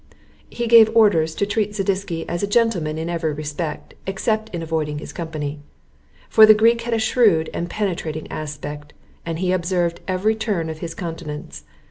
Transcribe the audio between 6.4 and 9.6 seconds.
the Greek had a shrewd and penetrating aspect, and he